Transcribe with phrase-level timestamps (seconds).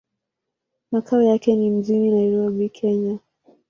[0.91, 3.19] Makao yake mjini Nairobi, Kenya.